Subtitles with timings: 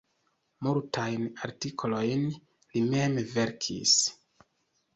[0.67, 3.97] Multajn artikolojn li mem verkis.